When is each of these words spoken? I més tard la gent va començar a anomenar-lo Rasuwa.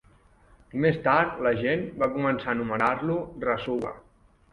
I 0.77 0.79
més 0.85 0.95
tard 1.07 1.35
la 1.47 1.51
gent 1.59 1.83
va 2.03 2.07
començar 2.15 2.49
a 2.49 2.55
anomenar-lo 2.57 3.19
Rasuwa. 3.45 3.93